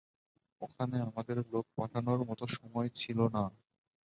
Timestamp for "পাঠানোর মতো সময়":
1.77-2.89